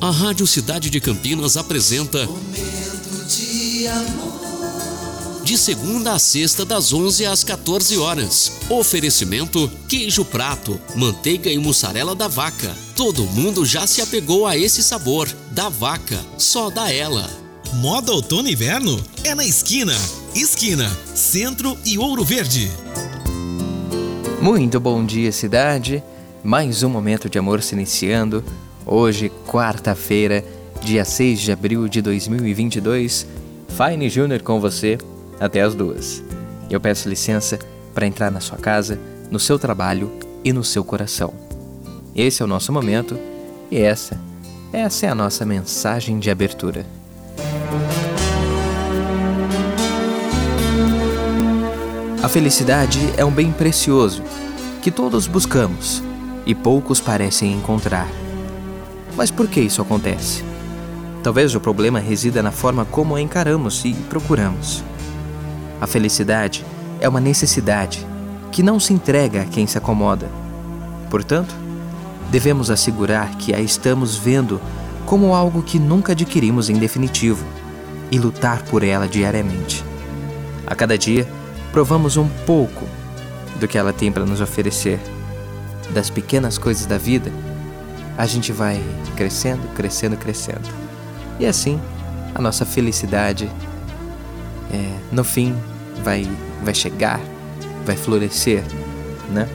A 0.00 0.10
Rádio 0.10 0.46
Cidade 0.46 0.90
de 0.90 1.00
Campinas 1.00 1.56
apresenta 1.56 2.24
Momento 2.24 3.26
de 3.26 3.88
amor. 3.88 5.42
de 5.42 5.58
segunda 5.58 6.12
a 6.12 6.18
sexta 6.20 6.64
das 6.64 6.92
11 6.92 7.26
às 7.26 7.42
14 7.42 7.98
horas. 7.98 8.52
Oferecimento 8.70 9.68
queijo 9.88 10.24
prato, 10.24 10.80
manteiga 10.94 11.50
e 11.50 11.58
mussarela 11.58 12.14
da 12.14 12.28
vaca. 12.28 12.72
Todo 12.94 13.24
mundo 13.24 13.66
já 13.66 13.88
se 13.88 14.00
apegou 14.00 14.46
a 14.46 14.56
esse 14.56 14.84
sabor. 14.84 15.28
Da 15.50 15.68
vaca, 15.68 16.24
só 16.36 16.70
da 16.70 16.92
ela. 16.92 17.28
Moda 17.74 18.12
outono 18.12 18.48
e 18.48 18.52
inverno 18.52 19.02
é 19.24 19.34
na 19.34 19.44
esquina. 19.44 19.94
Esquina, 20.32 20.88
Centro 21.12 21.76
e 21.84 21.98
Ouro 21.98 22.24
Verde. 22.24 22.70
Muito 24.40 24.78
bom 24.78 25.04
dia, 25.04 25.32
cidade. 25.32 26.04
Mais 26.44 26.84
um 26.84 26.88
momento 26.88 27.28
de 27.28 27.36
amor 27.36 27.60
se 27.64 27.74
iniciando. 27.74 28.44
Hoje, 28.90 29.30
quarta-feira, 29.46 30.42
dia 30.80 31.04
6 31.04 31.40
de 31.40 31.52
abril 31.52 31.86
de 31.88 32.00
2022. 32.00 33.26
Fine 33.68 34.08
Júnior 34.08 34.40
com 34.40 34.58
você 34.58 34.96
até 35.38 35.60
as 35.60 35.74
duas. 35.74 36.24
Eu 36.70 36.80
peço 36.80 37.06
licença 37.06 37.58
para 37.92 38.06
entrar 38.06 38.30
na 38.30 38.40
sua 38.40 38.56
casa, 38.56 38.98
no 39.30 39.38
seu 39.38 39.58
trabalho 39.58 40.10
e 40.42 40.54
no 40.54 40.64
seu 40.64 40.82
coração. 40.82 41.34
Esse 42.16 42.40
é 42.40 42.46
o 42.46 42.48
nosso 42.48 42.72
momento 42.72 43.18
e 43.70 43.76
essa, 43.76 44.18
essa 44.72 45.04
é 45.04 45.10
a 45.10 45.14
nossa 45.14 45.44
mensagem 45.44 46.18
de 46.18 46.30
abertura. 46.30 46.86
A 52.22 52.28
felicidade 52.28 53.00
é 53.18 53.24
um 53.24 53.30
bem 53.30 53.52
precioso 53.52 54.22
que 54.80 54.90
todos 54.90 55.26
buscamos 55.26 56.02
e 56.46 56.54
poucos 56.54 57.00
parecem 57.00 57.52
encontrar. 57.52 58.08
Mas 59.18 59.32
por 59.32 59.48
que 59.48 59.58
isso 59.58 59.82
acontece? 59.82 60.44
Talvez 61.24 61.52
o 61.52 61.58
problema 61.58 61.98
resida 61.98 62.40
na 62.40 62.52
forma 62.52 62.84
como 62.84 63.16
a 63.16 63.20
encaramos 63.20 63.84
e 63.84 63.92
procuramos. 63.92 64.84
A 65.80 65.88
felicidade 65.88 66.64
é 67.00 67.08
uma 67.08 67.20
necessidade 67.20 68.06
que 68.52 68.62
não 68.62 68.78
se 68.78 68.92
entrega 68.92 69.42
a 69.42 69.44
quem 69.44 69.66
se 69.66 69.76
acomoda. 69.76 70.30
Portanto, 71.10 71.52
devemos 72.30 72.70
assegurar 72.70 73.36
que 73.38 73.52
a 73.52 73.60
estamos 73.60 74.16
vendo 74.16 74.60
como 75.04 75.34
algo 75.34 75.64
que 75.64 75.80
nunca 75.80 76.12
adquirimos 76.12 76.70
em 76.70 76.78
definitivo 76.78 77.44
e 78.12 78.20
lutar 78.20 78.62
por 78.66 78.84
ela 78.84 79.08
diariamente. 79.08 79.84
A 80.64 80.76
cada 80.76 80.96
dia, 80.96 81.26
provamos 81.72 82.16
um 82.16 82.28
pouco 82.46 82.84
do 83.58 83.66
que 83.66 83.76
ela 83.76 83.92
tem 83.92 84.12
para 84.12 84.24
nos 84.24 84.40
oferecer. 84.40 85.00
Das 85.90 86.08
pequenas 86.08 86.56
coisas 86.56 86.86
da 86.86 86.98
vida, 86.98 87.32
a 88.18 88.26
gente 88.26 88.50
vai 88.50 88.82
crescendo, 89.14 89.62
crescendo, 89.74 90.16
crescendo. 90.16 90.68
E 91.38 91.46
assim, 91.46 91.80
a 92.34 92.42
nossa 92.42 92.66
felicidade, 92.66 93.48
é, 94.72 94.98
no 95.12 95.22
fim, 95.22 95.54
vai, 96.02 96.28
vai 96.64 96.74
chegar, 96.74 97.20
vai 97.86 97.96
florescer, 97.96 98.64
né? 99.30 99.48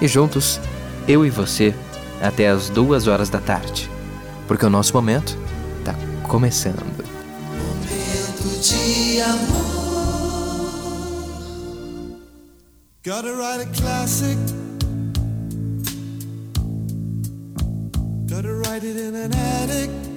E 0.00 0.08
juntos, 0.08 0.58
eu 1.06 1.24
e 1.26 1.28
você, 1.28 1.74
até 2.22 2.48
as 2.48 2.70
duas 2.70 3.06
horas 3.06 3.28
da 3.28 3.40
tarde. 3.40 3.90
Porque 4.48 4.64
o 4.64 4.70
nosso 4.70 4.94
momento 4.94 5.36
tá 5.84 5.94
começando. 6.22 6.82
Momento 7.58 8.60
de 8.62 9.20
amor. 9.20 9.66
Gotta 13.04 13.32
write 13.34 13.62
a 13.62 13.66
classic. 13.80 14.65
Gotta 18.36 18.54
write 18.54 18.84
it 18.84 18.98
in 18.98 19.14
an 19.14 19.32
attic. 19.32 20.15